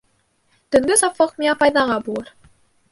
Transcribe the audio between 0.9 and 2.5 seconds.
сафлыҡ миңә файҙаға булыр.